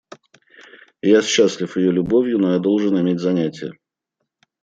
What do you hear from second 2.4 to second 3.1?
я должен